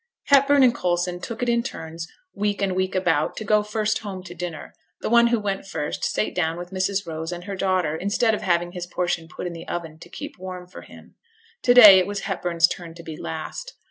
[0.29, 4.23] Hepburn and Coulson took it in turns week and week about to go first home
[4.23, 7.05] to dinner; the one who went first sate down with Mrs.
[7.05, 10.39] Rose and her daughter, instead of having his portion put in the oven to keep
[10.39, 11.13] warm for him.
[11.61, 13.75] To day it was Hepburn's turn to be last.